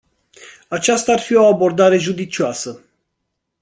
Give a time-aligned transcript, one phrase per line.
[0.67, 2.81] Aceasta ar fi o abordare judicioasă.